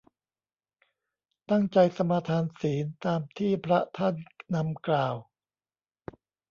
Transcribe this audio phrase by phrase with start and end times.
[1.49, 4.15] ตั้งใจสมาทานศีล ตามที่พระท่าน
[4.55, 5.15] นำกล่าว